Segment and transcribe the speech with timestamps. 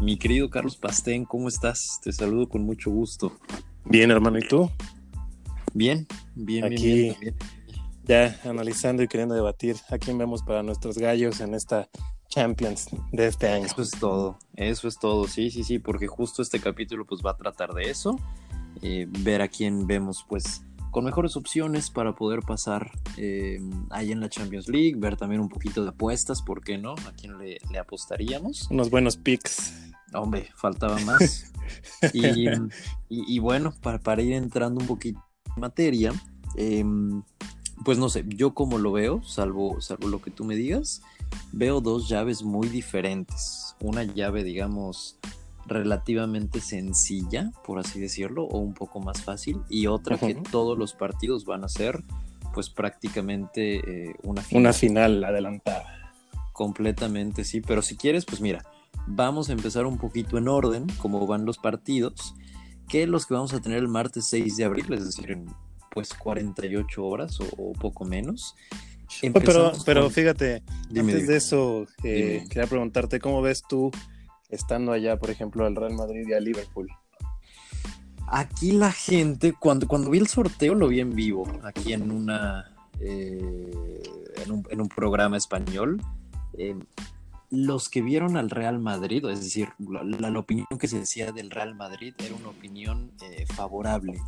[0.00, 2.00] Mi querido Carlos Pastén, ¿cómo estás?
[2.04, 3.32] Te saludo con mucho gusto.
[3.84, 4.70] Bien, hermano, ¿y tú?
[5.72, 6.06] Bien,
[6.36, 7.36] bien, Aquí, bien, bien,
[8.04, 11.88] Ya analizando y queriendo debatir a quién vemos para nuestros gallos en esta
[12.34, 13.66] Champions de este año.
[13.66, 17.30] Eso es todo, eso es todo, sí, sí, sí, porque justo este capítulo pues va
[17.30, 18.18] a tratar de eso,
[18.82, 23.60] eh, ver a quién vemos pues con mejores opciones para poder pasar eh,
[23.90, 26.94] ahí en la Champions League, ver también un poquito de apuestas, ¿por qué no?
[27.06, 28.68] ¿A quién le, le apostaríamos?
[28.68, 29.92] Unos buenos picks.
[30.12, 31.52] Hombre, faltaba más.
[32.12, 32.50] y, y,
[33.08, 35.24] y, bueno, para, para, ir entrando un poquito
[35.54, 36.12] en materia,
[36.56, 36.84] eh,
[37.84, 41.02] pues no sé, yo como lo veo, salvo, salvo lo que tú me digas,
[41.52, 43.76] veo dos llaves muy diferentes.
[43.80, 45.18] Una llave, digamos,
[45.66, 50.94] relativamente sencilla, por así decirlo, o un poco más fácil, y otra que todos los
[50.94, 52.02] partidos van a ser,
[52.52, 54.60] pues prácticamente eh, una final.
[54.60, 56.12] Una final adelantada.
[56.52, 58.64] Completamente, sí, pero si quieres, pues mira,
[59.06, 62.34] vamos a empezar un poquito en orden, como van los partidos,
[62.88, 65.46] que los que vamos a tener el martes 6 de abril, es decir, en
[65.90, 68.54] pues 48 horas o, o poco menos.
[69.20, 70.10] Pero, pero con...
[70.10, 71.32] fíjate, dime, antes dime.
[71.32, 73.90] de eso, eh, quería preguntarte, ¿cómo ves tú
[74.48, 76.88] estando allá, por ejemplo, al Real Madrid y al Liverpool?
[78.26, 82.74] Aquí la gente, cuando, cuando vi el sorteo, lo vi en vivo, aquí en una
[83.00, 84.02] eh,
[84.44, 86.00] en, un, en, un, programa español.
[86.56, 86.76] Eh,
[87.50, 91.32] los que vieron al Real Madrid, es decir, la, la, la, opinión que se decía
[91.32, 94.18] del Real Madrid era una opinión eh, favorable.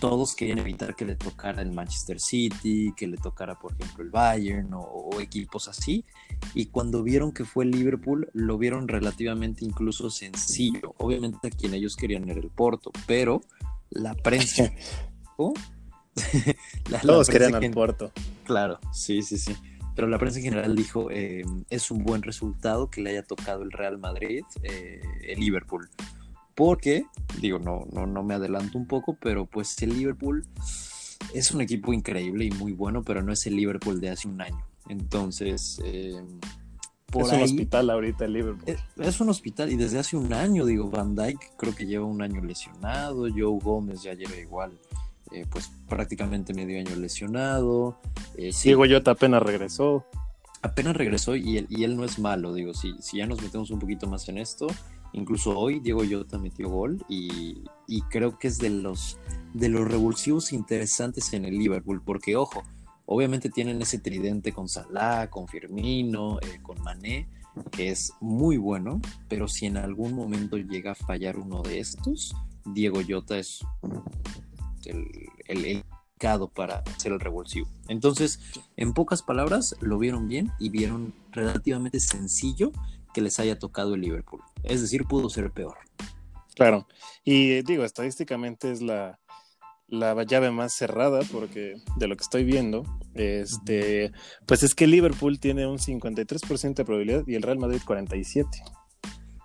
[0.00, 4.10] Todos querían evitar que le tocara el Manchester City, que le tocara, por ejemplo, el
[4.10, 6.04] Bayern o, o equipos así.
[6.54, 10.94] Y cuando vieron que fue el Liverpool, lo vieron relativamente incluso sencillo.
[10.98, 13.40] Obviamente a quien ellos querían era el Porto, pero
[13.90, 14.72] la prensa...
[15.36, 15.52] ¿Oh?
[16.90, 18.12] la, Todos la querían al Porto.
[18.44, 19.56] Claro, sí, sí, sí
[19.94, 23.62] pero la prensa en general dijo eh, es un buen resultado que le haya tocado
[23.62, 25.88] el Real Madrid, eh, el Liverpool.
[26.54, 27.06] Porque,
[27.40, 30.46] digo, no, no, no me adelanto un poco, pero pues el Liverpool
[31.32, 34.40] es un equipo increíble y muy bueno, pero no es el Liverpool de hace un
[34.40, 34.64] año.
[34.88, 36.22] Entonces, eh,
[37.06, 38.64] por es un hospital ahorita el Liverpool.
[38.66, 42.04] Es, es, un hospital y desde hace un año, digo, Van Dyke creo que lleva
[42.04, 44.78] un año lesionado, Joe Gómez ya lleva igual
[45.34, 47.98] eh, pues prácticamente medio año lesionado.
[48.36, 50.06] Eh, sí, Diego Jota apenas regresó.
[50.62, 53.70] Apenas regresó y él, y él no es malo, digo, si, si, ya nos metemos
[53.70, 54.66] un poquito más en esto,
[55.14, 57.64] incluso hoy Diego Jota metió gol y,
[58.10, 59.18] creo que es de los,
[59.54, 62.62] de los revulsivos interesantes en el Liverpool, porque ojo,
[63.06, 67.28] obviamente tienen ese tridente con Salah, con Firmino, eh, con Mané,
[67.70, 72.34] que es muy bueno, pero si en algún momento llega a fallar uno de estos,
[72.64, 73.64] Diego Jota es
[74.84, 75.06] el,
[75.46, 75.84] el, el
[76.54, 77.68] para hacer el revulsivo.
[77.88, 78.40] Entonces,
[78.76, 82.72] en pocas palabras, lo vieron bien y vieron relativamente sencillo
[83.14, 84.42] que les haya tocado el Liverpool.
[84.62, 85.78] Es decir, pudo ser peor.
[86.54, 86.86] Claro.
[87.24, 89.18] Y digo, estadísticamente es la,
[89.88, 94.12] la llave más cerrada porque de lo que estoy viendo, este,
[94.46, 98.48] pues es que Liverpool tiene un 53% de probabilidad y el Real Madrid 47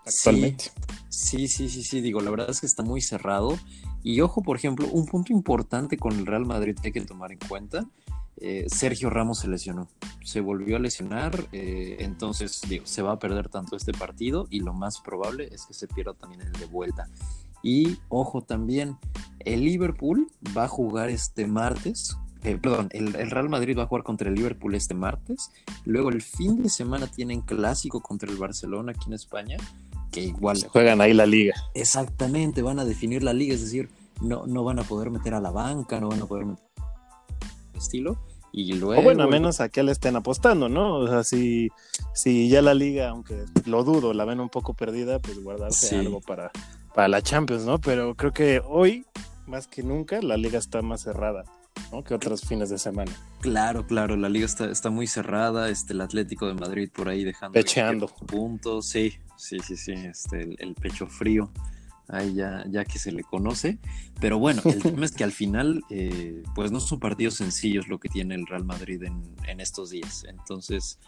[0.05, 0.65] actualmente.
[1.09, 3.57] Sí, sí, sí, sí, digo, la verdad es que está muy cerrado
[4.03, 7.31] y ojo, por ejemplo, un punto importante con el Real Madrid que hay que tomar
[7.31, 7.85] en cuenta,
[8.41, 9.89] eh, Sergio Ramos se lesionó,
[10.23, 14.61] se volvió a lesionar, eh, entonces digo, se va a perder tanto este partido y
[14.61, 17.07] lo más probable es que se pierda también el de vuelta.
[17.61, 18.97] Y ojo también,
[19.39, 23.87] el Liverpool va a jugar este martes, eh, perdón, el, el, Real Madrid va a
[23.87, 25.51] jugar contra el Liverpool este martes,
[25.83, 29.57] luego el fin de semana tienen clásico contra el Barcelona aquí en España
[30.11, 31.53] que igual Se juegan ahí la liga.
[31.73, 33.89] Exactamente, van a definir la liga, es decir,
[34.21, 36.63] no, no van a poder meter a la banca, no van a poder meter
[37.79, 38.17] estilo.
[38.51, 39.01] Y luego...
[39.01, 40.95] O bueno, a menos a que le estén apostando, ¿no?
[40.95, 41.69] O sea, si,
[42.13, 45.95] si ya la liga, aunque lo dudo, la ven un poco perdida, pues guardarse sí.
[45.95, 46.51] algo para,
[46.93, 47.79] para la Champions, ¿no?
[47.79, 49.05] Pero creo que hoy,
[49.45, 51.43] más que nunca, la liga está más cerrada.
[51.91, 52.03] ¿no?
[52.03, 53.11] que otros fines de semana.
[53.41, 57.23] Claro, claro, la liga está, está muy cerrada, este, el Atlético de Madrid por ahí
[57.23, 58.07] dejando Pecheando.
[58.07, 61.49] puntos, sí, sí, sí, sí, este, el, el, pecho frío,
[62.09, 63.77] ahí ya, ya que se le conoce,
[64.19, 67.99] pero bueno, el tema es que al final, eh, pues no son partidos sencillos lo
[67.99, 70.99] que tiene el Real Madrid en, en, estos días, entonces,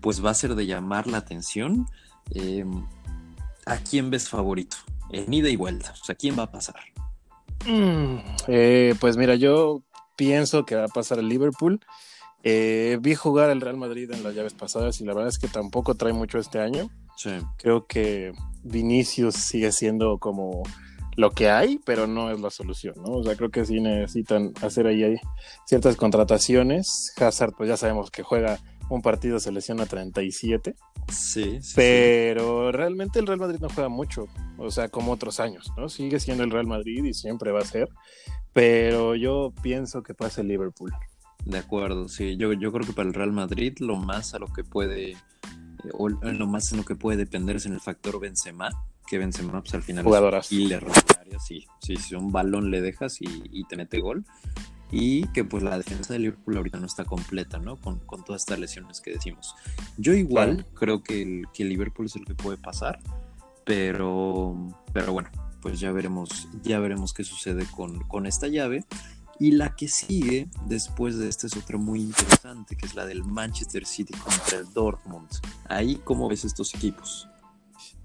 [0.00, 1.86] pues va a ser de llamar la atención,
[2.34, 2.64] eh,
[3.66, 4.76] ¿a quién ves favorito?
[5.10, 6.80] En ida y vuelta, o sea, ¿quién va a pasar?
[7.66, 8.16] Mm,
[8.48, 9.82] eh, pues mira, yo
[10.16, 11.80] pienso que va a pasar el Liverpool.
[12.42, 15.94] Vi jugar el Real Madrid en las llaves pasadas y la verdad es que tampoco
[15.94, 16.90] trae mucho este año.
[17.16, 17.30] Sí.
[17.58, 18.32] Creo que
[18.62, 20.62] Vinicius sigue siendo como
[21.16, 23.12] lo que hay, pero no es la solución, ¿no?
[23.12, 25.16] O sea, creo que sí necesitan hacer ahí,
[25.66, 27.12] ciertas contrataciones.
[27.16, 28.58] Hazard, pues ya sabemos que juega
[28.88, 30.74] un partido, se lesiona 37.
[31.08, 34.26] Sí, sí, pero realmente el Real Madrid no juega mucho,
[34.58, 35.88] o sea, como otros años, ¿no?
[35.88, 37.88] Sigue siendo el Real Madrid y siempre va a ser,
[38.52, 40.92] pero yo pienso que pasa el Liverpool.
[41.44, 44.46] De acuerdo, sí, yo, yo creo que para el Real Madrid lo más a lo
[44.46, 45.16] que puede,
[45.92, 48.70] o lo más en lo que puede depender es en el factor Benzema,
[49.06, 50.46] que Benzema pues, al final Jugadoras.
[50.46, 50.84] es killer
[51.38, 54.24] sí, sí, si un balón le dejas y, y, te mete gol.
[54.90, 57.76] Y que pues la defensa de Liverpool ahorita no está completa, ¿no?
[57.76, 59.54] Con, con todas estas lesiones que decimos.
[59.96, 60.74] Yo igual claro.
[60.74, 63.00] creo que el, que Liverpool es el que puede pasar,
[63.64, 64.54] pero,
[64.92, 68.84] pero bueno, pues ya veremos, ya veremos qué sucede con, con esta llave.
[69.38, 73.24] Y la que sigue después de esta es otra muy interesante, que es la del
[73.24, 75.28] Manchester City contra el Dortmund.
[75.68, 77.28] Ahí, ¿cómo ves estos equipos?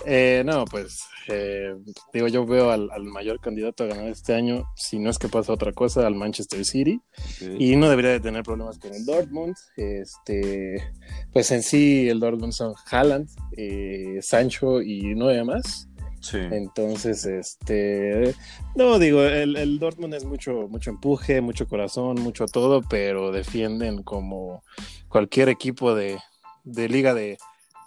[0.06, 1.76] Eh, no, pues eh,
[2.14, 5.28] digo, yo veo al, al, mayor candidato a ganar este año, si no es que
[5.28, 7.02] pasa otra cosa, al Manchester City.
[7.36, 7.58] Okay.
[7.60, 9.56] Y no debería de tener problemas con el Dortmund.
[9.76, 10.94] Este,
[11.34, 15.89] pues en sí, el Dortmund son Haaland, eh, Sancho y nueve más.
[16.22, 16.38] Sí.
[16.38, 18.36] Entonces, este,
[18.76, 24.04] no digo, el, el, Dortmund es mucho, mucho empuje, mucho corazón, mucho todo, pero defienden
[24.04, 24.64] como
[25.08, 26.20] cualquier equipo de,
[26.64, 27.38] de liga de,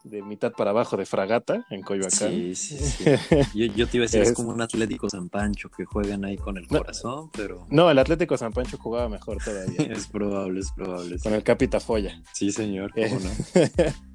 [0.05, 2.31] de mitad para abajo de fragata en Coyoacán.
[2.31, 3.05] Sí, sí, sí.
[3.55, 6.25] Yo, yo, te iba a decir, es, es, como un Atlético San Pancho que juegan
[6.25, 7.67] ahí con el no, corazón, pero.
[7.71, 9.77] No, el Atlético San Pancho jugaba mejor todavía.
[9.93, 11.19] es probable, es probable.
[11.19, 11.37] Con sí.
[11.37, 12.21] el Capita Folla.
[12.33, 13.31] Sí, señor, cómo no.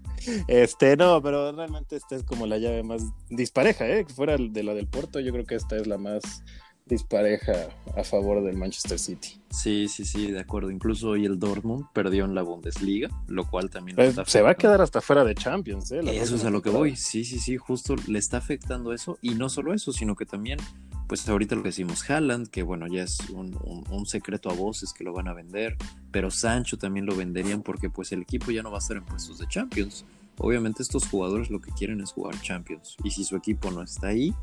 [0.47, 4.05] Este, no, pero realmente esta es como la llave más dispareja, ¿eh?
[4.05, 6.43] Fuera de la del Porto, yo creo que esta es la más
[6.87, 9.41] dispareja a favor del Manchester City.
[9.49, 10.71] Sí, sí, sí, de acuerdo.
[10.71, 14.55] Incluso hoy el Dortmund perdió en la Bundesliga, lo cual también pues, se va a
[14.55, 15.91] quedar hasta fuera de Champions.
[15.91, 16.01] ¿eh?
[16.03, 16.95] La eso es a lo que voy.
[16.95, 19.17] Sí, sí, sí, justo le está afectando eso.
[19.21, 20.59] Y no solo eso, sino que también,
[21.07, 23.57] pues ahorita lo que decimos, Haaland, que bueno, ya es un,
[23.89, 25.77] un, secreto a voces que lo van a vender,
[26.11, 29.05] pero Sancho también lo venderían porque pues el equipo ya no va a estar en
[29.05, 30.05] puestos de Champions.
[30.37, 32.97] Obviamente estos jugadores lo que quieren es jugar Champions.
[33.03, 34.35] Y si su equipo no está ahí,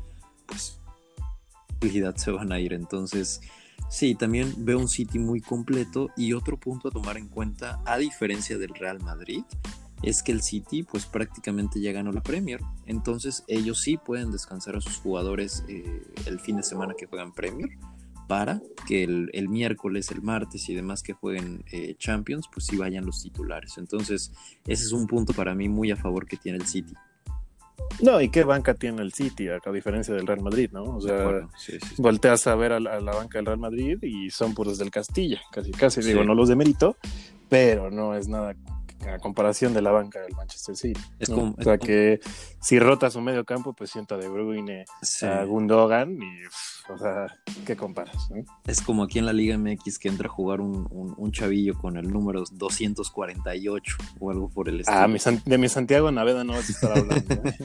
[0.45, 0.79] pues
[2.15, 2.73] se van a ir.
[2.73, 3.41] Entonces,
[3.89, 7.97] sí, también veo un City muy completo y otro punto a tomar en cuenta, a
[7.97, 9.43] diferencia del Real Madrid,
[10.01, 12.61] es que el City pues prácticamente ya ganó la Premier.
[12.85, 17.33] Entonces ellos sí pueden descansar a sus jugadores eh, el fin de semana que juegan
[17.33, 17.69] Premier
[18.27, 22.75] para que el, el, miércoles, el martes y demás que jueguen eh, Champions, pues sí
[22.75, 23.77] vayan los titulares.
[23.77, 24.31] Entonces,
[24.65, 26.93] ese es un punto para mí muy a favor que tiene el City.
[28.01, 30.83] No, ¿y qué banca tiene el City a, diferencia del Real Madrid, no?
[30.83, 32.01] O sea, sí, sí, sí.
[32.01, 34.91] volteas a ver a la, a la, banca del Real Madrid y son puros del
[34.91, 36.97] Castilla, casi, casi, digo, no los de mérito,
[37.47, 38.55] pero no es nada
[39.07, 41.01] a comparación de la banca del Manchester City.
[41.19, 41.55] Es como.
[41.57, 42.19] O sea que
[42.61, 45.25] si rota su medio campo, pues sienta de Bruyne sí.
[45.25, 46.45] a Gundogan y,
[46.91, 47.27] o sea,
[47.65, 48.29] ¿qué comparas?
[48.31, 48.43] ¿no?
[48.65, 51.77] Es como aquí en la Liga MX que entra a jugar un, un, un, chavillo
[51.77, 54.99] con el número 248 o algo por el estilo.
[54.99, 57.33] Ah, mi de mi Santiago Naveda no vas a estar hablando.
[57.33, 57.57] ¿eh?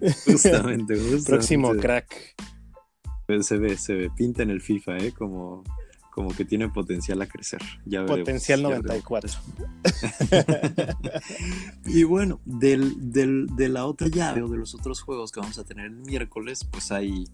[0.26, 2.34] justamente, justamente, Próximo crack.
[3.26, 5.12] Pues se ve, se ve, pinta en el FIFA, ¿eh?
[5.12, 5.62] Como
[6.12, 7.62] como que tiene potencial a crecer.
[7.86, 9.30] Ya potencial veremos, 94.
[10.30, 10.96] Ya
[11.86, 15.58] y bueno, del, del, de la otra llave o de los otros juegos que vamos
[15.58, 17.24] a tener el miércoles, pues hay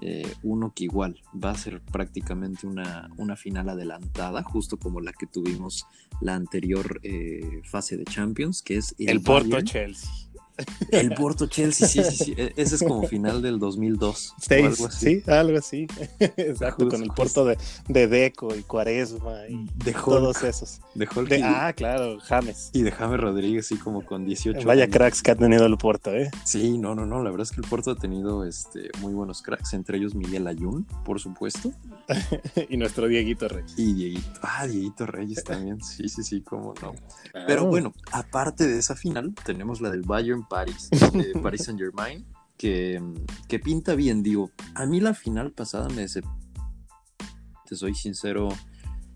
[0.00, 5.12] eh, uno que igual va a ser prácticamente una, una, final adelantada, justo como la
[5.12, 5.86] que tuvimos
[6.22, 10.10] la anterior eh, fase de Champions, que es el, el Porto Chelsea.
[10.90, 12.34] El Porto Chelsea, sí, sí, sí.
[12.36, 14.34] E-, ese es como final del 2002.
[14.38, 15.20] Seis, algo así.
[15.20, 15.86] Sí, algo así.
[16.18, 20.80] Exacto, just, con el Porto de, de, Deco y Cuaresma y de todos esos.
[20.94, 21.28] De Hulk.
[21.28, 22.70] De, ah, claro, James.
[22.72, 24.96] Y de James Rodríguez, sí, como con 18 Vaya años.
[24.96, 26.30] cracks que ha tenido el Porto, ¿eh?
[26.44, 27.22] Sí, no, no, no.
[27.22, 30.46] La verdad es que el Porto ha tenido este, muy buenos cracks, entre ellos Miguel
[30.46, 31.72] Ayun, por supuesto.
[32.68, 33.74] y nuestro Dieguito Reyes.
[33.78, 34.40] Y Dieguito.
[34.42, 35.82] Ah, Dieguito Reyes también.
[35.82, 36.94] Sí, sí, sí, cómo no.
[37.30, 37.46] Claro.
[37.46, 42.26] Pero bueno, aparte de esa final, tenemos la del Bayern París, de Paris Saint Germain,
[42.58, 43.00] que,
[43.48, 48.50] que, pinta bien, digo, a mí la final pasada me te soy sincero,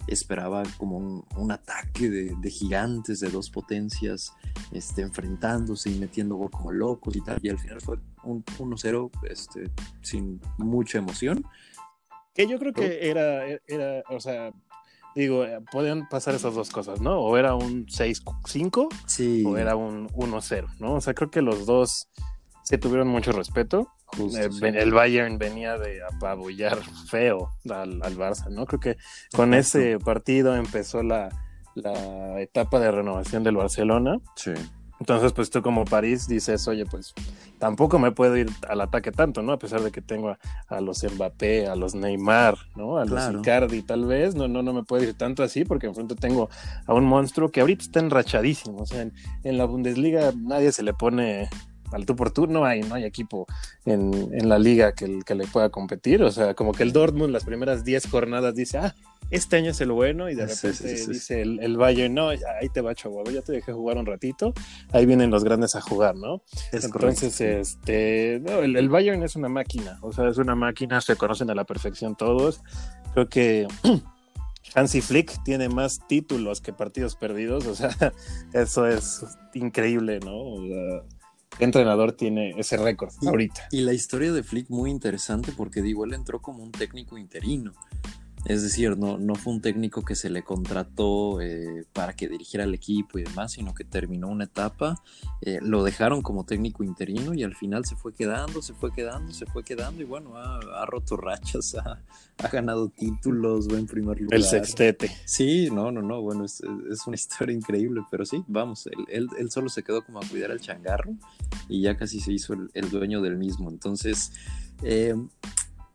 [0.06, 4.32] esperaba como un, un ataque de, de, gigantes de dos potencias
[4.72, 9.10] este, enfrentándose y metiendo gol como locos y tal, y al final fue un 1-0
[9.28, 11.44] este, sin mucha emoción.
[12.34, 14.52] Que yo creo que era, era, o sea,
[15.16, 17.18] digo, eh, podían pasar esas dos cosas, ¿no?
[17.18, 19.42] O era un 6-5 sí.
[19.46, 20.94] o era un 1-0, ¿no?
[20.94, 22.08] O sea, creo que los dos
[22.62, 23.88] se tuvieron mucho respeto.
[24.06, 24.64] Justo, eh, sí.
[24.64, 26.78] El Bayern venía de apabullar
[27.10, 28.66] feo al, al Barça, ¿no?
[28.66, 28.96] Creo que
[29.34, 29.78] con Exacto.
[29.86, 31.30] ese partido empezó la,
[31.74, 34.18] la, etapa de renovación del Barcelona.
[34.34, 34.52] Sí.
[34.98, 37.12] Entonces, pues tú como París dices, oye, pues
[37.58, 39.52] tampoco me puedo ir al ataque tanto, ¿no?
[39.52, 40.36] A pesar de que tengo
[40.68, 42.96] a, los Mbappé, a los Neymar, ¿no?
[42.96, 46.14] A los Icardi, tal vez, no, no, no me puedo ir tanto así porque enfrente
[46.14, 46.48] tengo
[46.86, 48.78] a un monstruo que ahorita está enrachadísimo.
[48.78, 51.48] O sea, en, la Bundesliga nadie se le pone
[51.92, 53.46] al tú por tú, no hay, no hay equipo
[53.84, 56.22] en, en la liga que, que le pueda competir.
[56.22, 58.94] O sea, como que el Dortmund las primeras 10 jornadas dice, ah,
[59.30, 62.80] este año es el bueno y de repente dice el, el, Bayern, no, ahí te
[62.80, 64.52] va chavo, ya te dejé jugar un ratito,
[64.92, 66.42] ahí vienen los grandes a jugar, ¿no?
[66.72, 71.16] Entonces, este, no, el, el, Bayern es una máquina, o sea, es una máquina, se
[71.16, 72.60] conocen a la perfección todos,
[73.14, 73.66] creo que
[74.74, 77.90] Hansi Flick tiene más títulos que partidos perdidos, o sea,
[78.52, 79.24] eso es
[79.54, 80.38] increíble, ¿no?
[80.38, 81.15] O sea,
[81.58, 83.68] ¿Qué entrenador tiene ese récord ahorita?
[83.70, 87.72] Y la historia de Flick muy interesante porque digo, él entró como un técnico interino.
[88.46, 92.64] Es decir, no, no fue un técnico que se le contrató eh, para que dirigiera
[92.64, 95.02] el equipo y demás, sino que terminó una etapa,
[95.40, 99.32] eh, lo dejaron como técnico interino y al final se fue quedando, se fue quedando,
[99.32, 104.38] se fue quedando y bueno, ha, roto rachas, ha, ganado títulos, va en primer lugar.
[104.38, 105.10] El sextete.
[105.24, 106.62] Sí, no, no, no, bueno, es,
[107.06, 110.60] una historia increíble, pero sí, vamos, él, él, solo se quedó como a cuidar al
[110.60, 111.16] changarro
[111.68, 113.70] y ya casi se hizo el, el dueño del mismo.
[113.70, 114.30] Entonces,
[114.82, 115.16] eh,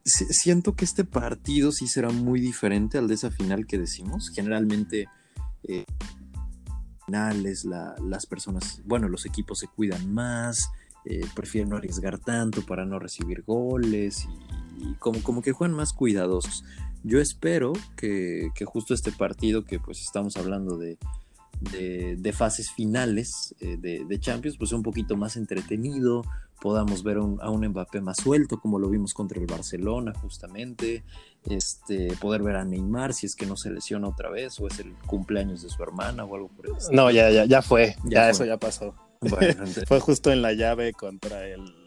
[0.03, 4.29] siento que este partido sí será muy diferente al de esa final que decimos.
[4.34, 5.08] Generalmente,
[5.63, 5.86] eh,
[7.05, 10.70] finales, las personas, bueno, los equipos se cuidan más,
[11.05, 14.27] eh, prefieren no arriesgar tanto para no recibir goles
[14.79, 16.63] y, como, como, que juegan más cuidadosos.
[17.03, 21.00] Yo espero que, justo este partido que pues estamos hablando de,
[21.60, 26.24] de, fases finales eh, de, de, Champions, pues sea un poquito más entretenido,
[26.62, 31.03] podamos ver a un Mbappé más suelto, como lo vimos contra el Barcelona, justamente.
[31.44, 34.80] Este, poder ver a Neymar si es que no se lesiona otra vez, o es
[34.80, 36.91] el cumpleaños de su hermana o algo por eso.
[36.91, 38.94] No, ya, ya, ya fue, ya, eso ya pasó.
[39.88, 41.80] fue justo en la llave contra el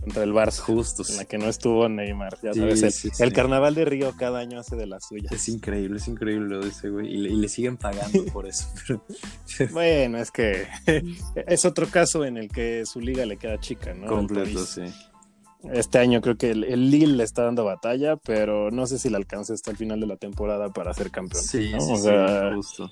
[0.00, 0.60] contra el Barça.
[0.60, 1.02] Justo.
[1.08, 2.38] En la que no estuvo Neymar.
[2.42, 5.32] Ya sabes, el, carnaval de Río cada año hace de las suyas.
[5.32, 7.12] Es increíble, es increíble lo de ese güey.
[7.12, 8.68] Y le, siguen pagando por eso.
[9.72, 10.66] bueno, es que
[11.46, 14.06] es otro caso en el que su liga le queda chica, ¿no?
[14.06, 14.82] Completo, sí.
[15.72, 19.16] Este año creo que el, Lille le está dando batalla, pero no sé si le
[19.16, 21.42] alcance hasta el final de la temporada para ser campeón.
[21.42, 22.88] Sí, o sea, justo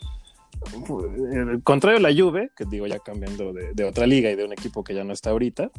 [1.63, 4.83] contrario a la Juve, que digo ya cambiando de, otra liga y de un equipo
[4.83, 5.71] que ya no está ahorita,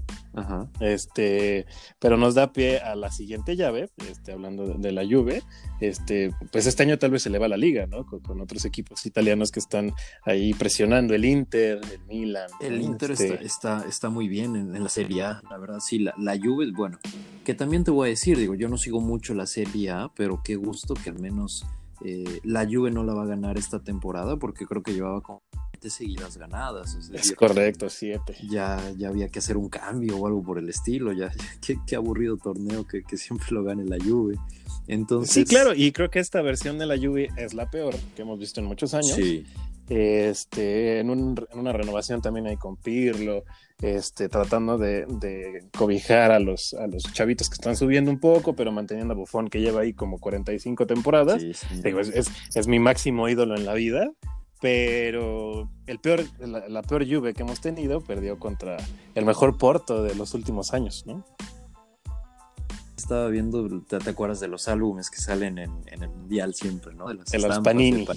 [0.79, 1.65] este,
[1.99, 5.43] pero nos da pie a la siguiente llave, este, hablando de, la Juve,
[5.81, 8.05] este, pues este año tal vez se le va la liga, ¿no?
[8.05, 9.93] Con, otros equipos italianos que están
[10.23, 12.49] ahí presionando, el Inter, el Milan.
[12.61, 16.13] El Inter este está, está, muy bien en, la Serie A, la verdad, sí, la,
[16.17, 16.99] la Juve, bueno,
[17.43, 20.41] que también te voy a decir, digo, yo no sigo mucho la Serie A, pero
[20.43, 21.65] qué gusto que al menos
[22.03, 25.41] eh, la Juve no la va a ganar esta temporada porque creo que llevaba como
[25.71, 26.95] siete seguidas ganadas.
[27.11, 28.35] Es, correcto, siete.
[28.49, 31.13] Ya, ya había que hacer un cambio o algo por el estilo.
[31.13, 31.31] Ya,
[31.85, 34.35] qué, aburrido torneo que, siempre lo gane la Juve.
[34.87, 35.33] Entonces...
[35.33, 38.39] Sí, claro, y creo que esta versión de la Juve es la peor que hemos
[38.39, 39.15] visto en muchos años.
[39.15, 39.45] Sí.
[39.89, 43.43] Este, en, en una renovación también hay con Pirlo,
[43.81, 48.71] este, tratando de, cobijar a los, a los chavitos que están subiendo un poco, pero
[48.71, 51.43] manteniendo a Buffon que lleva ahí como 45 temporadas.
[51.43, 54.11] es, mi máximo ídolo en la vida,
[54.59, 58.77] pero el peor, la, peor lluvia que hemos tenido perdió contra
[59.13, 61.23] el mejor Porto de los últimos años, ¿no?
[62.97, 67.05] Estaba viendo, ¿te, acuerdas de los álbumes que salen en, el Mundial siempre, ¿no?
[67.07, 68.07] De las Panini.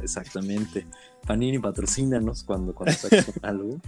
[0.00, 0.86] Exactamente.
[1.26, 3.80] Panini patrocínanos cuando, cuando saques un álbum.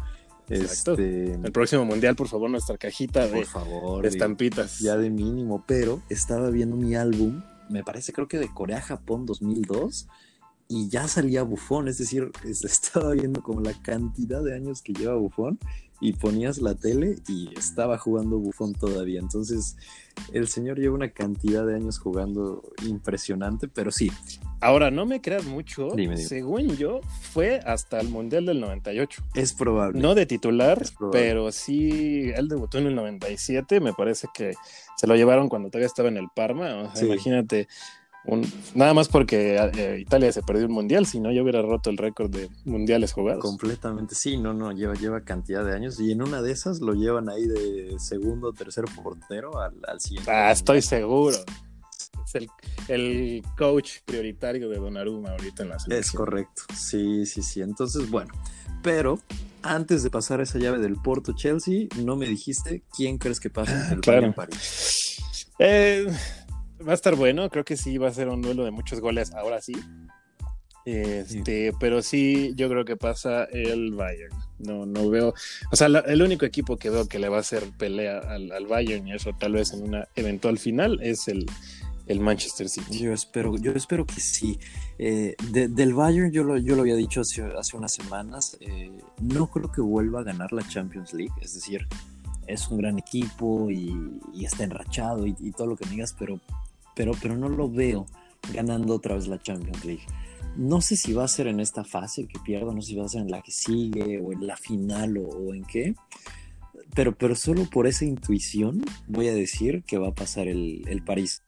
[0.49, 4.79] Este, el próximo mundial, por favor, nuestra cajita de, favor, estampitas.
[4.79, 10.07] Ya de mínimo, pero estaba viendo mi álbum, me parece creo que de Corea-Japón 2002,
[10.69, 15.15] y ya salía Bufón, es decir, estaba viendo como la cantidad de años que lleva
[15.15, 15.59] Bufón
[16.01, 19.21] y ponías la tele y estaba jugando Bufón todavía.
[19.21, 19.77] Entonces,
[20.33, 24.11] el señor lleva una cantidad de años jugando impresionante, pero sí.
[24.61, 27.01] Ahora, no me creas mucho, según yo,
[27.33, 29.23] fue hasta el Mundial del 98.
[29.35, 30.01] Es probable.
[30.01, 34.53] No de titular, pero sí, él debutó en el 97, me parece que
[34.97, 36.93] se lo llevaron cuando todavía estaba en el Parma.
[37.01, 37.69] Imagínate
[38.75, 41.99] nada más porque eh, Italia se perdió un mundial, si no, yo hubiera roto el
[41.99, 43.43] récord de mundiales jugados.
[43.43, 46.95] Completamente, sí, no, no, lleva, lleva cantidad de años y en una de esas lo
[46.95, 50.31] llevan ahí de segundo o tercer portero al, siguiente.
[50.31, 51.37] Ah, estoy seguro.
[52.25, 52.49] Es el,
[52.89, 56.01] el, coach prioritario de Donnarumma ahorita en la selección.
[56.01, 57.61] Es correcto, sí, sí, sí.
[57.61, 58.33] Entonces, bueno,
[58.83, 59.19] pero
[59.63, 63.87] antes de pasar esa llave del Porto Chelsea, no me dijiste quién crees que pasa
[63.87, 64.33] en el claro.
[64.35, 65.19] París.
[65.59, 66.07] Eh,
[66.87, 69.33] va a estar bueno, creo que sí va a ser un duelo de muchos goles,
[69.33, 69.75] ahora sí.
[70.85, 74.37] Este, pero sí, yo creo que pasa el Bayern.
[74.59, 75.35] No, no veo.
[75.73, 78.67] O sea, el único equipo que veo que le va a hacer pelea al, al,
[78.67, 81.47] Bayern, y eso tal vez en una eventual final, es el,
[82.07, 82.99] el Manchester City.
[82.99, 84.59] Yo espero, yo espero que sí.
[84.99, 89.51] Eh, del Bayern, yo lo, yo lo había dicho hace, hace unas semanas, eh, no
[89.51, 91.33] creo que vuelva a ganar la Champions League.
[91.41, 91.87] Es decir,
[92.47, 96.39] es un gran equipo y, está enrachado y, y, todo lo que digas, pero,
[96.95, 98.07] pero, pero no lo veo
[98.53, 100.07] ganando otra vez la Champions League.
[100.57, 103.05] No sé si va a ser en esta fase que pierda, no sé si va
[103.05, 105.95] a ser en la que sigue o en la final o, en qué.
[106.95, 111.03] Pero, pero solo por esa intuición voy a decir que va a pasar el, el
[111.03, 111.43] París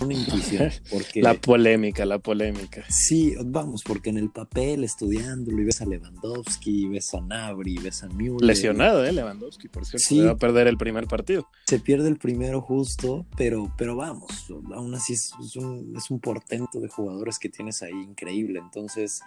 [0.00, 0.70] una intuición.
[0.90, 2.84] Porque, la polémica, la polémica.
[2.88, 8.02] Sí, vamos, porque en el papel, estudiándolo, y ves a Lewandowski, ves a Nabri, ves
[8.02, 8.42] a Müller.
[8.42, 9.12] Lesionado, ¿eh?
[9.12, 10.06] Lewandowski, por cierto.
[10.06, 11.48] Sí, va a perder el primer partido.
[11.66, 16.80] Se pierde el primero justo, pero, pero vamos, aún así es, un, es un portento
[16.80, 18.60] de jugadores que tienes ahí increíble.
[18.60, 19.20] Entonces,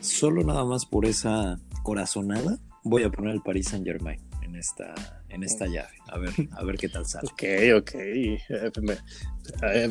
[0.00, 4.94] solo nada más por esa corazonada, voy a poner el Paris Saint Germain en esta,
[5.28, 5.96] en esta llave.
[6.06, 7.28] A ver, a ver qué tal sale.
[7.28, 7.42] Ok,
[7.76, 7.94] ok.
[7.94, 8.38] Eh,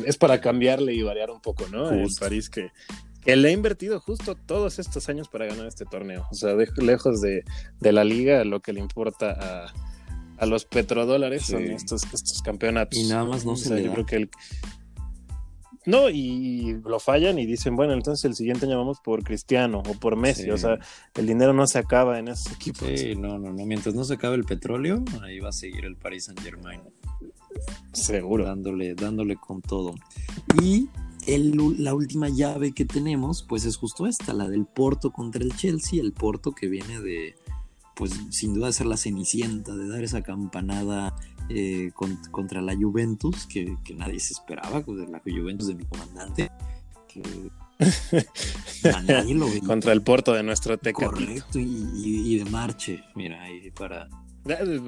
[0.06, 1.90] es para cambiarle y variar un poco, ¿no?
[1.90, 2.70] El París que,
[3.20, 6.26] que le ha invertido justo todos estos años para ganar este torneo.
[6.30, 7.44] O sea, lejos de,
[7.80, 9.72] de, la liga, lo que le importa a,
[10.38, 12.98] a los petrodólares son estos, estos campeonatos.
[12.98, 14.30] Y nada más no se Yo creo que el,
[15.86, 19.94] no, y lo fallan y dicen, bueno, entonces el siguiente año vamos por Cristiano o
[19.94, 20.50] por Messi.
[20.50, 20.78] O sea,
[21.14, 22.88] el dinero no se acaba en esos equipos.
[22.94, 23.66] Sí, no, no, no.
[23.66, 26.80] Mientras no se acabe el petróleo, ahí va a seguir el Paris Saint Germain.
[27.92, 28.44] Seguro.
[28.44, 29.94] Dándole, dándole con todo.
[30.62, 30.88] Y
[31.78, 36.00] la última llave que tenemos, pues es justo esta, la del Porto contra el Chelsea.
[36.00, 37.34] El Porto que viene de,
[37.94, 41.14] pues sin duda ser la cenicienta, de dar esa campanada
[41.48, 41.92] eh,
[42.30, 46.50] contra la Juventus, que, nadie se esperaba, pues, la Juventus de mi comandante,
[47.08, 47.22] que
[49.06, 49.46] nadie lo.
[49.66, 51.06] Contra el Porto de nuestro Teca.
[51.06, 54.08] Correcto, y, de Marche, mira, ahí para...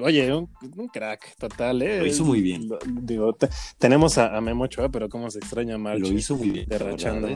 [0.03, 0.47] Oye, un,
[0.93, 1.99] crack total, ¿eh?
[1.99, 2.69] Lo hizo muy bien.
[3.01, 3.35] Digo,
[3.79, 6.01] tenemos a, Memo Ochoa, pero cómo se extraña Marche.
[6.01, 6.69] Lo hizo muy bien.
[6.69, 7.27] Derrachando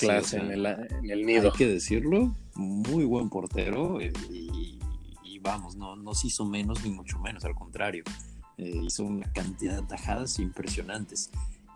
[0.00, 1.52] clase en, el, en, el, nido.
[1.52, 4.78] Hay que decirlo, muy buen portero eh, y,
[5.38, 8.04] vamos, no nos hizo menos ni mucho menos, al contrario.
[8.58, 11.30] Eh, hizo una cantidad de atajadas impresionantes.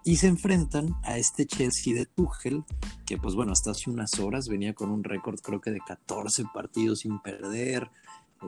[0.05, 2.65] Y se enfrentan a este Chelsea de Tuchel,
[3.07, 6.45] que pues bueno, hasta hace unas horas venía con un récord creo que de 14
[6.53, 7.89] partidos sin perder,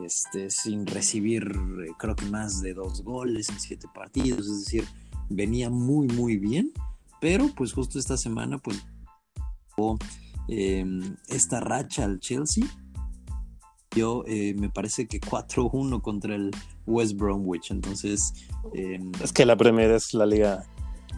[0.03, 4.85] este, sin recibir eh, creo que más de dos goles en siete partidos, es decir,
[5.29, 6.73] venía muy muy bien,
[7.21, 8.85] pero pues justo esta semana pues
[10.49, 10.85] eh,
[11.29, 12.65] esta racha al Chelsea
[13.95, 16.51] yo eh, me parece que 4-1 contra el
[16.85, 17.71] West Bromwich.
[17.71, 18.33] Entonces.
[18.73, 20.65] Em, es que la Premier es la liga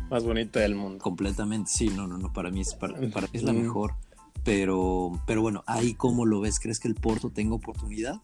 [0.10, 1.00] más bonita del mundo.
[1.04, 2.32] Completamente, sí, no, no, no.
[2.32, 2.98] Para mí es, para,
[3.34, 3.96] es la mejor.
[4.44, 8.22] Pero, pero bueno, ahí cómo lo ves, ¿crees que el Porto tenga oportunidad?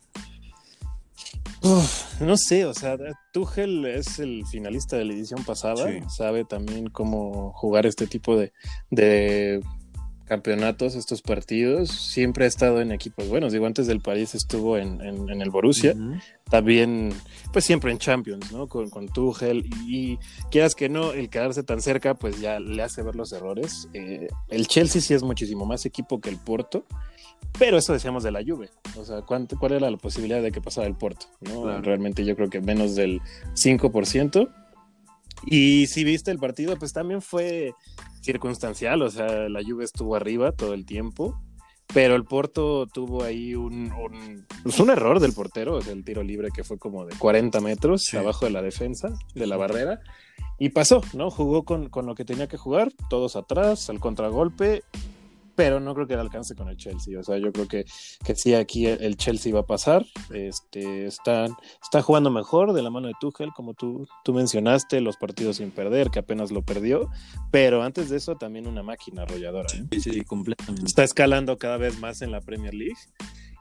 [2.19, 2.97] no sé, o sea,
[3.31, 8.53] Tuchel es el finalista de la edición pasada, sabe también cómo jugar este tipo de,
[8.89, 9.61] de
[10.25, 13.51] campeonatos, estos partidos, siempre ha estado en equipos buenos.
[13.51, 15.95] Digo, antes del París estuvo en, el Borussia,
[16.49, 17.13] también,
[17.51, 18.67] pues siempre en Champions, ¿no?
[18.67, 20.17] Con, con Tuchel y,
[20.51, 23.89] quieras que no, el quedarse tan cerca, pues ya le hace ver los errores.
[23.93, 26.85] Eh, el Chelsea sí es muchísimo más equipo que el Porto,
[27.57, 28.69] pero eso decíamos de la Juve.
[28.97, 31.27] O sea, ¿cuál era la posibilidad de que pasara el Porto?
[31.41, 31.81] ¿no?
[31.81, 33.21] Realmente yo creo que menos del
[33.53, 34.49] 5%.
[35.45, 37.73] Y si viste el partido, pues también fue
[38.21, 41.41] circunstancial, o sea, la lluvia estuvo arriba todo el tiempo,
[41.93, 46.05] pero el Porto tuvo ahí un, un, pues un error del portero, o sea, el
[46.05, 49.99] tiro libre que fue como de 40 metros abajo de la defensa, de la barrera,
[50.57, 51.29] y pasó, ¿no?
[51.29, 54.83] Jugó con, con lo que tenía que jugar, todos atrás, al contragolpe,
[55.55, 57.19] pero no creo que le alcance con el Chelsea.
[57.19, 57.85] O sea, yo creo que,
[58.23, 60.05] que sí, aquí el Chelsea va a pasar.
[60.33, 65.17] Este, están, está jugando mejor de la mano de Tuchel, como tú, tú mencionaste, los
[65.17, 67.09] partidos sin perder, que apenas lo perdió.
[67.51, 69.69] Pero antes de eso, también una máquina arrolladora.
[69.75, 69.85] ¿eh?
[69.91, 70.85] Sí, sí, completamente.
[70.85, 72.97] Está escalando cada vez más en la Premier League.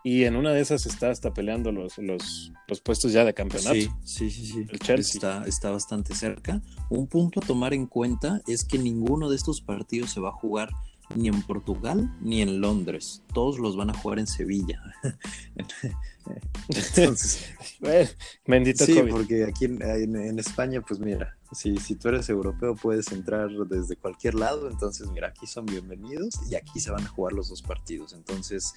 [0.04, 3.74] Y en una de esas está hasta peleando los, los, los puestos ya de campeonato.
[3.74, 4.66] Sí, sí, sí, sí.
[4.68, 5.14] El Chelsea.
[5.14, 6.60] Está, está bastante cerca.
[6.90, 10.32] Un punto a tomar en cuenta es que ninguno de estos partidos se va a
[10.32, 10.70] jugar
[11.14, 13.22] ni en Portugal ni en Londres.
[13.32, 14.82] Todos los van a jugar en Sevilla.
[16.68, 17.54] Entonces,
[18.46, 23.50] bendito sí, porque aquí en, España, pues mira, si, si tú eres europeo puedes entrar
[23.68, 27.48] desde cualquier lado, entonces mira, aquí son bienvenidos y aquí se van a jugar los
[27.48, 28.12] dos partidos.
[28.12, 28.72] Entonces,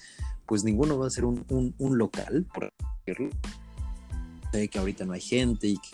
[0.46, 1.44] pues ninguno va a ser un,
[1.78, 2.72] un, local, por
[3.06, 3.30] decirlo.
[4.52, 5.90] Sé que ahorita no hay gente y que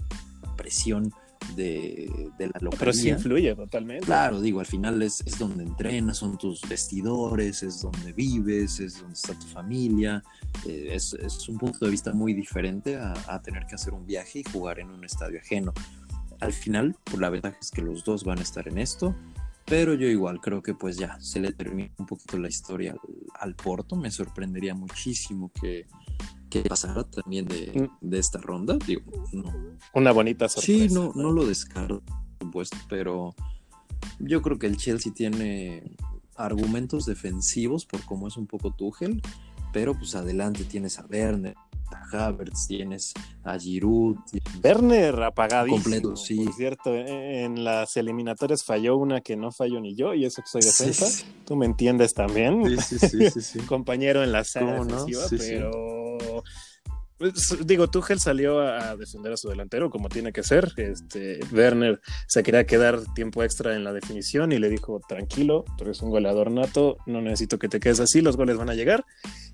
[0.57, 1.13] presión
[1.55, 2.79] de, de la localidad.
[2.79, 4.07] Pero sí influye totalmente.
[4.07, 9.01] Claro, digo, al final es, es, donde entrenas, son tus vestidores, es donde vives, es
[9.01, 10.23] donde está tu familia.
[10.67, 14.07] Eh, es, es, un punto de vista muy diferente a, a, tener que hacer un
[14.07, 15.73] viaje y jugar en un estadio ajeno.
[16.41, 19.15] Al final, pues, la ventaja es que los dos van a estar en esto,
[19.65, 22.99] pero yo igual creo que pues ya se le termina un poquito la historia al,
[23.41, 23.97] al Porto.
[23.97, 25.87] Me sorprendería muchísimo que,
[26.53, 28.09] que pasara también de, Mm.
[28.11, 28.77] de, esta ronda.
[28.87, 29.51] Digo, no.
[29.95, 30.89] Una bonita sorpresa.
[30.89, 33.35] Sí, no, no lo descarto, por supuesto, pero
[34.19, 35.97] yo creo que el Chelsea tiene
[36.37, 39.23] argumentos defensivos por cómo es un poco Tuchel,
[39.73, 41.55] pero pues adelante tienes a Werner,
[41.91, 44.17] a Havertz, tienes a Giroud.
[44.31, 44.63] Tienes...
[44.63, 45.83] Werner apagadísimo.
[45.83, 46.45] Completo, sí.
[46.45, 50.49] Por cierto, en las eliminatorias falló una que no falló ni yo, y eso que
[50.49, 51.07] soy defensa.
[51.07, 51.27] Sí, sí.
[51.47, 52.79] Tú me entiendes también.
[52.81, 53.41] Sí, sí, sí.
[53.41, 55.39] sí Compañero en la sala defensiva, no?
[55.39, 56.02] pero
[57.23, 60.73] pues, digo, Tuchel salió a defender a su delantero como tiene que ser.
[60.77, 65.85] Este, Werner se quería quedar tiempo extra en la definición y le dijo, tranquilo, tú
[65.85, 69.05] eres un goleador nato, no necesito que te quedes así, los goles van a llegar.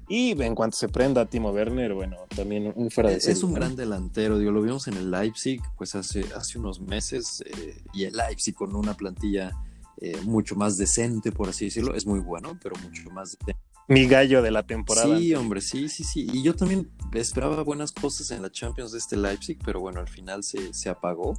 [0.09, 3.53] Y en cuanto se prenda Timo Werner, bueno, también un fuera de Es, es un
[3.53, 8.05] gran delantero, digo, lo vimos en el Leipzig, pues hace, hace unos meses, eh, y
[8.05, 9.53] el Leipzig con una plantilla
[9.99, 14.07] eh, mucho más decente, por así decirlo, es muy bueno, pero mucho más decente mi
[14.07, 15.18] gallo de la temporada.
[15.18, 16.29] Sí, hombre, sí, sí, sí.
[16.33, 20.09] Y yo también esperaba buenas cosas en la Champions de este Leipzig, pero bueno, al
[20.09, 21.38] final se, se apagó.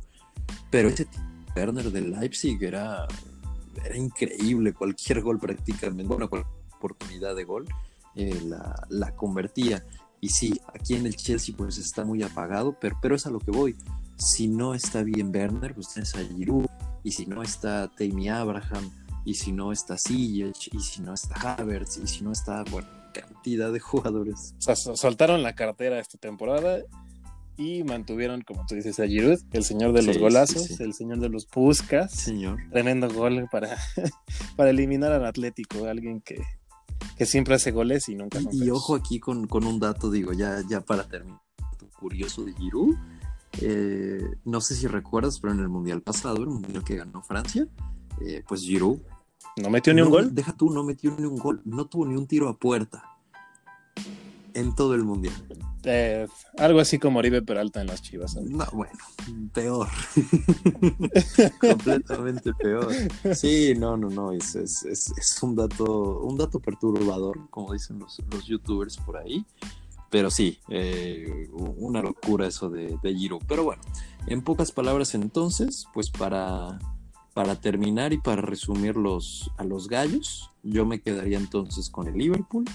[0.72, 1.08] Pero ese
[1.56, 3.08] Werner del Leipzig era,
[3.86, 4.74] era increíble.
[4.74, 7.68] Cualquier gol prácticamente, bueno, cualquier oportunidad de gol
[8.16, 9.86] eh, la, la, convertía.
[10.20, 13.40] Y sí, aquí en el Chelsea pues está muy apagado, pero, pero es a lo
[13.40, 13.76] que voy.
[14.18, 16.66] Si no está bien Werner, pues tienes a Giroud.
[17.04, 18.92] Y si no está Tammy Abraham,
[19.26, 22.88] y si no está Ziyech, y si no está Havertz, y si no está, bueno,
[23.14, 24.56] cantidad de jugadores.
[24.58, 26.80] O sea, soltaron la cartera esta temporada
[27.58, 30.84] y mantuvieron, como tú dices, a Giroud, el señor de los sí, golazos, sí, sí.
[30.84, 32.12] el señor de los puscas.
[32.12, 32.58] Señor.
[32.72, 33.78] Tremendo gol para,
[34.56, 36.42] para eliminar al Atlético, alguien que,
[37.18, 38.40] que siempre hace goles y nunca.
[38.52, 41.42] Y, y ojo aquí con, con, un dato, digo, ya, ya para terminar,
[42.00, 42.96] curioso de Giroud.
[43.62, 47.68] Eh, no sé si recuerdas, pero en el mundial pasado, el mundial que ganó Francia,
[48.22, 49.00] eh, pues Giroud
[49.58, 50.36] no metió ni no, un gol.
[50.36, 53.04] Deja tú, no metió ni un gol, no tuvo ni un tiro a puerta
[54.54, 55.34] en todo el mundial.
[55.84, 56.28] Eh,
[56.58, 58.36] algo así como Oribe Peralta en las Chivas.
[58.36, 59.00] No, bueno,
[59.54, 59.88] peor.
[61.60, 62.94] Completamente peor.
[63.34, 68.00] Sí, no, no, no, es, es, es, es, un dato, un dato perturbador, como dicen
[68.00, 69.46] los, los youtubers por ahí.
[70.10, 73.40] Pero sí, eh, una locura eso de, de Giro.
[73.48, 73.82] Pero bueno,
[74.28, 76.80] en pocas palabras entonces, pues para,
[77.40, 82.18] para terminar y para resumir los, a los gallos, yo me quedaría entonces con el
[82.18, 82.66] Liverpool,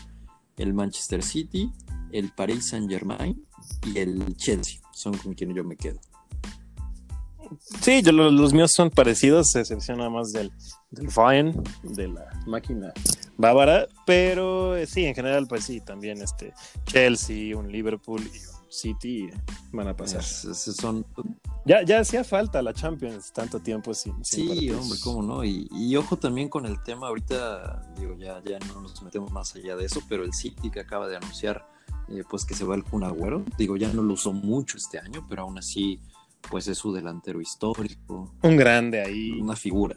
[0.56, 1.70] el Manchester City,
[2.12, 3.44] el Paris Saint Germain
[3.86, 4.80] y el Chelsea.
[4.90, 6.00] Son con quienes yo me quedo.
[7.82, 10.50] Sí, yo, los, míos son parecidos, se excepción nada más del,
[10.90, 12.90] del de la máquina
[13.36, 16.54] bávara, pero eh, sí, en general, pues sí, también este
[16.86, 19.30] Chelsea, un Liverpool y City
[19.72, 20.20] van a pasar.
[20.20, 21.06] Es, es, son...
[21.64, 24.24] ya, ya hacía falta la Champions tanto tiempo sin.
[24.24, 24.82] sin sí, partidos.
[24.82, 25.44] hombre, cómo no.
[25.44, 29.54] Y, y, ojo también con el tema, ahorita, digo, ya, ya no nos metemos más
[29.54, 31.66] allá de eso, pero el City que acaba de anunciar,
[32.08, 34.98] eh, pues que se va el Kun Agüero, digo, ya no lo usó mucho este
[34.98, 36.00] año, pero aún así,
[36.50, 38.34] pues es su delantero histórico.
[38.42, 39.40] Un grande ahí.
[39.40, 39.96] Una figura.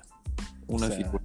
[0.67, 1.23] Una o sea, figura.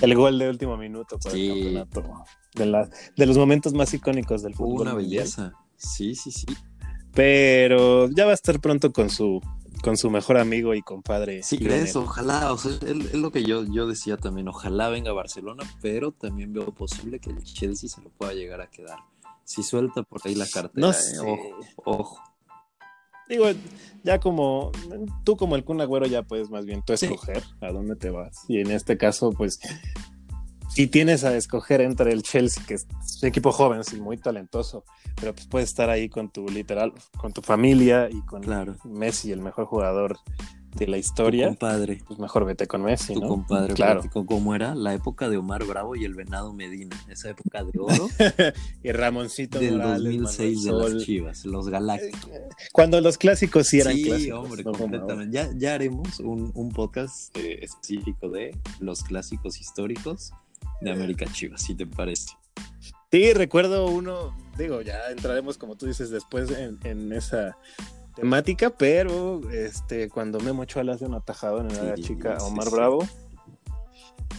[0.00, 1.50] El gol de último minuto para Sí.
[1.50, 2.24] el campeonato.
[2.54, 4.82] De, la, de los momentos más icónicos del fútbol.
[4.82, 5.22] Una mundial.
[5.22, 5.52] belleza.
[5.76, 6.46] Sí, sí, sí.
[7.14, 9.40] Pero ya va a estar pronto con su
[9.82, 11.42] con su mejor amigo y compadre.
[11.42, 15.10] Sí, crees, ojalá, o sea, es, es lo que yo, yo decía también, ojalá venga
[15.10, 18.96] a Barcelona, pero también veo posible que el Chelsea se lo pueda llegar a quedar.
[19.44, 21.18] Si suelta por ahí la cartera, No eh, sé.
[21.20, 21.50] ojo,
[21.84, 22.18] ojo.
[23.28, 23.44] Digo,
[24.04, 24.72] ya como
[25.24, 27.04] tú como el Kun Agüero ya puedes más bien tú Sí.
[27.06, 28.44] escoger a dónde te vas.
[28.48, 29.58] Y en este caso, pues,
[30.68, 32.86] si tienes a escoger entre el Chelsea, que es
[33.22, 34.84] un equipo joven, sí, muy talentoso,
[35.20, 38.76] pero pues puedes estar ahí con tu literal, con tu familia y con Claro.
[38.84, 40.18] Messi, el mejor jugador
[40.74, 43.28] de la Tu historia, compadre, pues mejor vete con Messi, tu ¿no?
[43.28, 44.02] compadre, Claro.
[44.26, 44.74] ¿cómo era?
[44.74, 48.08] La época de Omar Bravo y el Venado Medina, esa época de oro
[48.82, 51.04] y Ramoncito del Morales, 2006 de Manuel las Sol.
[51.06, 52.28] Chivas, los Galácticos.
[52.72, 54.44] Cuando los clásicos sí eran Sí, clásicos.
[54.44, 55.32] hombre, no completamente.
[55.36, 58.50] Ya, ya haremos un, un podcast eh, específico de
[58.80, 60.32] los clásicos históricos
[60.80, 62.36] de América Chivas, si te parece.
[63.10, 67.56] Sí, recuerdo uno, digo, ya entraremos como tú dices después en, en esa
[68.16, 72.46] temática, pero este cuando Memo Ochoa le hace un atajado en área Sí, chica sí,
[72.48, 72.74] Omar sí.
[72.74, 73.08] Bravo,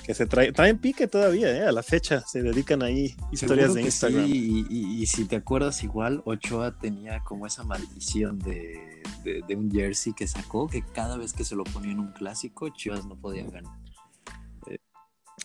[0.05, 1.63] que se trae, traen pique todavía, ¿eh?
[1.63, 4.27] a la fecha, se dedican ahí historias de Instagram.
[4.27, 10.13] Sí, y, si te acuerdas igual, Ochoa tenía como esa maldición de, de, un jersey
[10.13, 13.45] que sacó, que cada vez que se lo ponía en un clásico, Chivas no podía
[13.45, 13.73] ganar.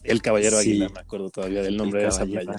[0.03, 2.57] El Caballero Águila, me acuerdo todavía del nombre de esa playa.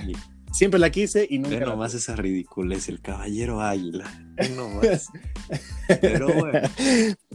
[0.51, 1.57] Siempre la quise y nunca.
[1.57, 4.05] Pero nomás esa ridiculez, el Caballero Águila.
[4.55, 5.07] No más.
[6.01, 6.59] Pero bueno.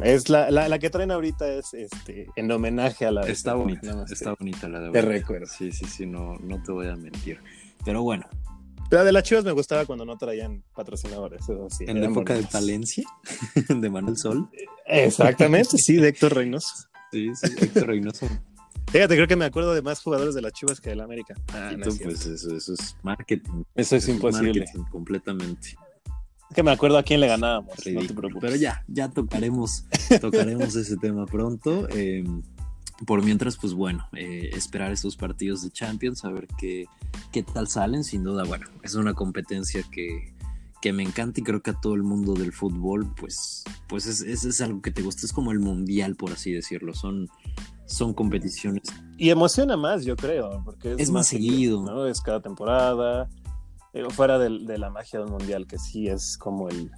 [0.02, 4.34] Es la, la, que traen ahorita es este en homenaje a la Está bonita, está
[4.34, 5.46] bonita la de Te recuerdo.
[5.46, 7.40] Sí, sí, sí, no, no te voy a mentir.
[7.84, 8.26] Pero bueno.
[8.90, 11.40] La de las chivas me gustaba cuando no traían patrocinadores.
[11.80, 13.04] en la época de Palencia,
[13.68, 14.48] de Manuel Sol.
[14.86, 16.68] Exactamente, sí, de Héctor Reynoso.
[17.10, 18.28] Sí, sí, Héctor Reynoso.
[18.90, 21.34] Fíjate, creo que me acuerdo de más jugadores de las Chivas que del América.
[21.52, 23.64] Ah, no pues eso, es marketing.
[23.74, 24.64] Eso es imposible.
[24.90, 25.76] completamente.
[26.54, 27.74] Que me acuerdo a quién le ganábamos.
[28.40, 29.84] Pero ya, ya tocaremos,
[30.20, 31.88] tocaremos ese tema pronto.
[31.90, 32.42] Em,
[33.04, 36.86] por mientras, pues bueno, eh, esperar esos partidos de Champions, a ver qué,
[37.32, 38.04] qué tal salen.
[38.04, 40.32] Sin duda, bueno, es una competencia que,
[40.80, 44.20] que me encanta y creo que a todo el mundo del fútbol, pues, pues es,
[44.20, 45.26] es, es algo que te gusta.
[45.26, 46.94] Es como el mundial, por así decirlo.
[46.94, 47.28] Son
[47.86, 48.82] son competiciones.
[49.16, 51.82] Y emociona más, yo creo, porque es, más seguido.
[51.82, 52.06] ¿no?
[52.06, 53.28] Es cada temporada,
[53.92, 56.90] eh, fuera de, la magia del mundial, que sí es como el,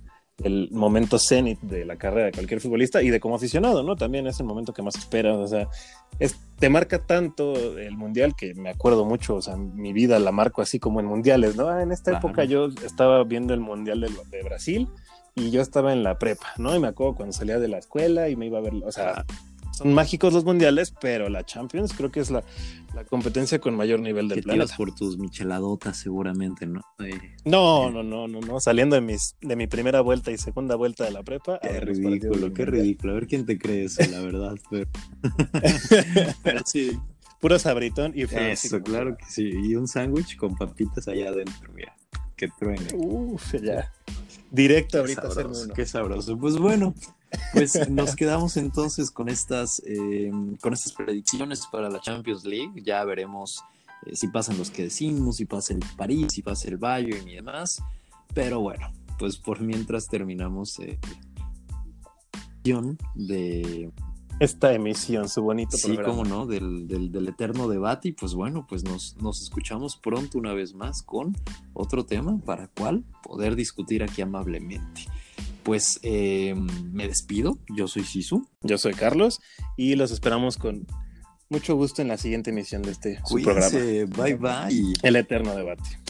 [0.43, 3.97] el momento cenit de la carrera de cualquier futbolista y de como aficionado, ¿no?
[3.97, 5.69] También es el momento que más esperas, o sea,
[6.19, 10.33] es, te marca tanto el mundial que me acuerdo mucho, o sea, mi vida la
[10.33, 11.69] marco así como en mundiales, ¿no?
[11.69, 14.89] Ah, en esta época yo estaba viendo el mundial de, de, Brasil
[15.35, 16.75] y yo estaba en la prepa, ¿no?
[16.75, 19.25] Y me acuerdo cuando salía de la escuela y me iba a ver, o sea,
[19.79, 22.43] son mágicos los mundiales, pero la Champions creo que es la,
[23.09, 24.77] competencia con mayor nivel del que planeta.
[24.77, 26.83] por tus micheladotas seguramente, ¿no?
[27.45, 31.05] no, no, no, no, no, saliendo de mis de mi primera vuelta y segunda vuelta
[31.05, 31.61] de la prepa.
[31.61, 33.13] Qué ridículo, qué ridículo.
[33.13, 34.89] A ver quién te cree eso, la verdad, pero,
[36.43, 36.99] pero sí.
[37.41, 39.49] Puro sabritón y Eso, claro que sí.
[39.49, 41.95] Y un sándwich con papitas allá adentro, mira.
[42.37, 42.89] Que truene.
[42.95, 43.93] Uf, ya.
[44.51, 46.37] Directo ahorita sabroso, Qué sabroso.
[46.37, 46.95] Pues bueno,
[47.53, 52.83] pues nos quedamos entonces con estas, eh, con estas predicciones para la Champions League.
[52.83, 53.63] Ya veremos
[54.07, 57.37] eh, si pasan los que decimos, si pasa el París, si pasa el Bayern y
[57.37, 57.83] demás.
[58.35, 60.99] Pero bueno, pues por mientras terminamos eh,
[63.15, 63.91] de
[64.41, 68.09] esta emisión, su bonito sí, cómo no, del, del, eterno debate.
[68.09, 71.37] Y pues bueno, pues nos, nos escuchamos pronto una vez más con
[71.73, 75.07] otro tema para cual poder discutir aquí amablemente
[75.69, 76.55] pues eh,
[76.91, 77.59] me despido.
[77.77, 78.49] Yo soy Sisu.
[78.63, 79.43] Yo soy Carlos
[79.77, 80.87] y los esperamos con
[81.51, 83.69] mucho gusto en la siguiente emisión de este programa.
[84.17, 84.95] Bye bye.
[85.03, 86.01] El eterno debate.